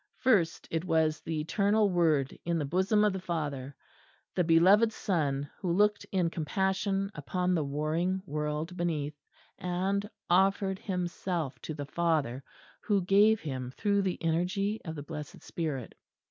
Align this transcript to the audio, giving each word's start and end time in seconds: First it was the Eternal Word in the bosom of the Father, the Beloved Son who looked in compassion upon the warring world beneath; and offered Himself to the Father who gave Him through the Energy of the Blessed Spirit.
First 0.17 0.67
it 0.71 0.83
was 0.83 1.21
the 1.21 1.39
Eternal 1.41 1.91
Word 1.91 2.35
in 2.43 2.57
the 2.57 2.65
bosom 2.65 3.03
of 3.03 3.13
the 3.13 3.19
Father, 3.19 3.75
the 4.33 4.43
Beloved 4.43 4.91
Son 4.91 5.47
who 5.59 5.71
looked 5.71 6.07
in 6.11 6.31
compassion 6.31 7.11
upon 7.13 7.53
the 7.53 7.63
warring 7.63 8.23
world 8.25 8.75
beneath; 8.75 9.13
and 9.59 10.09
offered 10.27 10.79
Himself 10.79 11.61
to 11.61 11.75
the 11.75 11.85
Father 11.85 12.43
who 12.81 13.03
gave 13.05 13.41
Him 13.41 13.69
through 13.77 14.01
the 14.01 14.17
Energy 14.23 14.81
of 14.85 14.95
the 14.95 15.03
Blessed 15.03 15.43
Spirit. 15.43 15.93